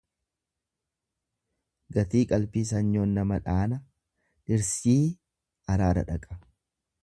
[1.97, 4.99] Gatii qalbii sanyoon nama dhaana dhirsii
[5.75, 6.43] araara dhaqa.